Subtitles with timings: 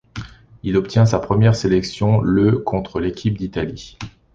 [0.63, 3.99] Il obtient sa première sélection le contre l'équipe d'Italie.